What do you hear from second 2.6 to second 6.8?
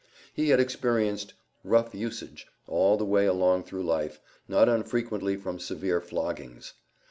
all the way along through life, not unfrequently from severe floggings.